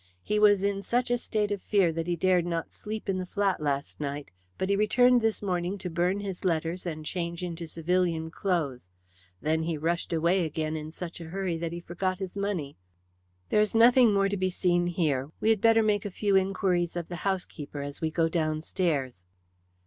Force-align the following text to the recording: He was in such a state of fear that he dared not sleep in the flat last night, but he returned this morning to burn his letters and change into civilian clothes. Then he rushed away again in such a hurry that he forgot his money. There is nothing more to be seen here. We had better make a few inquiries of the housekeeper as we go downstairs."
He 0.23 0.39
was 0.39 0.63
in 0.63 0.81
such 0.81 1.11
a 1.11 1.17
state 1.19 1.51
of 1.51 1.61
fear 1.61 1.93
that 1.93 2.07
he 2.07 2.15
dared 2.15 2.43
not 2.47 2.71
sleep 2.73 3.07
in 3.07 3.19
the 3.19 3.25
flat 3.27 3.61
last 3.61 3.99
night, 4.01 4.31
but 4.57 4.67
he 4.67 4.75
returned 4.75 5.21
this 5.21 5.43
morning 5.43 5.77
to 5.77 5.91
burn 5.91 6.21
his 6.21 6.43
letters 6.43 6.87
and 6.87 7.05
change 7.05 7.43
into 7.43 7.67
civilian 7.67 8.31
clothes. 8.31 8.89
Then 9.41 9.61
he 9.61 9.77
rushed 9.77 10.11
away 10.11 10.43
again 10.43 10.75
in 10.75 10.89
such 10.89 11.21
a 11.21 11.25
hurry 11.29 11.55
that 11.59 11.71
he 11.71 11.79
forgot 11.79 12.17
his 12.17 12.35
money. 12.35 12.77
There 13.49 13.61
is 13.61 13.75
nothing 13.75 14.11
more 14.11 14.27
to 14.27 14.37
be 14.37 14.49
seen 14.49 14.87
here. 14.87 15.29
We 15.39 15.51
had 15.51 15.61
better 15.61 15.83
make 15.83 16.03
a 16.03 16.09
few 16.09 16.35
inquiries 16.35 16.95
of 16.95 17.07
the 17.07 17.17
housekeeper 17.17 17.83
as 17.83 18.01
we 18.01 18.09
go 18.09 18.27
downstairs." 18.27 19.27